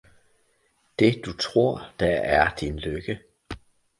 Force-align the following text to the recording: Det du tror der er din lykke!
Det 0.99 1.21
du 1.25 1.33
tror 1.37 1.81
der 1.99 2.05
er 2.21 2.55
din 2.55 2.79
lykke! 2.79 3.19